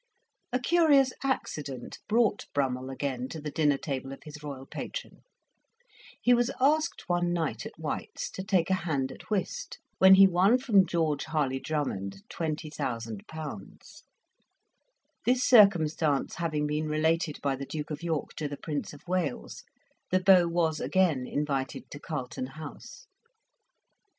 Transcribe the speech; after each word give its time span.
A 0.51 0.57
curious 0.59 1.13
accident 1.23 1.99
brought 2.09 2.47
Brummell 2.55 2.89
again 2.89 3.27
to 3.29 3.39
the 3.39 3.51
dinner 3.51 3.77
table 3.77 4.11
of 4.11 4.23
his 4.23 4.41
royal 4.41 4.65
patron; 4.65 5.21
he 6.19 6.33
was 6.33 6.49
asked 6.59 7.03
one 7.05 7.31
night 7.31 7.67
at 7.67 7.77
White's 7.77 8.31
to 8.31 8.43
take 8.43 8.71
a 8.71 8.81
hand 8.81 9.11
at 9.11 9.29
whist, 9.29 9.77
when 9.99 10.15
he 10.15 10.25
won 10.27 10.57
from 10.57 10.87
George 10.87 11.25
Harley 11.25 11.59
Drummond 11.59 12.23
20,000£. 12.33 14.01
This 15.23 15.43
circumstance 15.43 16.33
having 16.37 16.65
been 16.65 16.87
related 16.87 17.39
by 17.43 17.55
the 17.55 17.67
Duke 17.67 17.91
of 17.91 18.01
York 18.01 18.29
to 18.37 18.47
the 18.47 18.57
Prince 18.57 18.93
of 18.93 19.07
Wales, 19.07 19.63
the 20.09 20.19
beau 20.19 20.47
was 20.47 20.79
again 20.79 21.27
invited 21.27 21.91
to 21.91 21.99
Carlton 21.99 22.47
House. 22.47 23.05